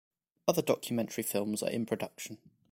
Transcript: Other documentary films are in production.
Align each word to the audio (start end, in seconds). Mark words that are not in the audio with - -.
Other 0.47 0.63
documentary 0.63 1.23
films 1.23 1.61
are 1.61 1.69
in 1.69 1.85
production. 1.85 2.39